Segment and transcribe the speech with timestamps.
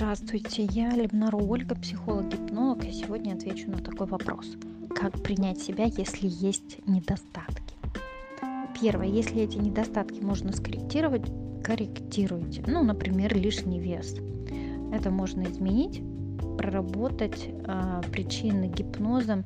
[0.00, 4.56] Здравствуйте, я Лебнару Ольга, психолог-гипнолог, и сегодня отвечу на такой вопрос.
[4.96, 7.74] Как принять себя, если есть недостатки?
[8.80, 11.30] Первое, если эти недостатки можно скорректировать,
[11.62, 12.64] корректируйте.
[12.66, 14.16] Ну, например, лишний вес.
[14.90, 16.00] Это можно изменить,
[16.56, 19.44] проработать э, причины гипнозом,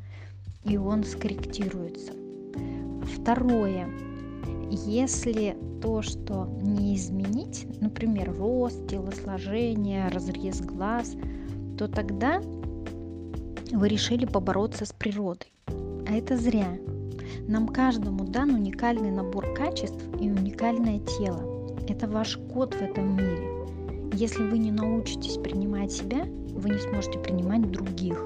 [0.63, 2.13] и он скорректируется.
[3.03, 3.89] Второе,
[4.71, 11.17] если то, что не изменить, например, рост, телосложение, разрез глаз,
[11.79, 12.41] то тогда
[13.73, 15.53] вы решили побороться с природой.
[15.67, 16.79] А это зря.
[17.49, 21.77] Нам каждому дан уникальный набор качеств и уникальное тело.
[21.89, 23.51] Это ваш код в этом мире.
[24.15, 28.19] Если вы не научитесь принимать себя, вы не сможете принимать других.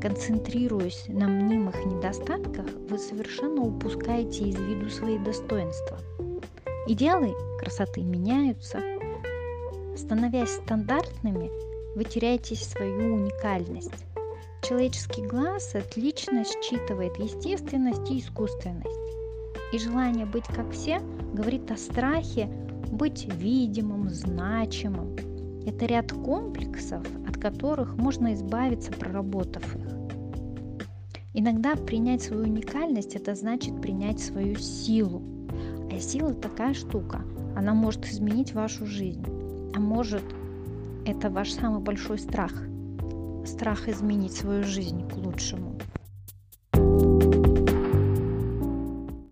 [0.00, 5.98] Концентрируясь на мнимых недостатках, вы совершенно упускаете из виду свои достоинства.
[6.86, 8.80] Идеалы красоты меняются.
[9.94, 11.50] Становясь стандартными,
[11.94, 14.06] вы теряете свою уникальность.
[14.62, 18.88] Человеческий глаз отлично считывает естественность и искусственность.
[19.72, 21.00] И желание быть как все
[21.34, 22.46] говорит о страхе
[22.90, 25.14] быть видимым, значимым.
[25.66, 27.04] Это ряд комплексов,
[27.40, 30.00] которых можно избавиться, проработав их.
[31.32, 35.22] Иногда принять свою уникальность– это значит принять свою силу.
[35.92, 37.22] А сила такая штука,
[37.56, 39.24] она может изменить вашу жизнь.
[39.74, 40.24] А может,
[41.06, 42.52] это ваш самый большой страх.
[43.44, 45.76] Страх изменить свою жизнь к лучшему.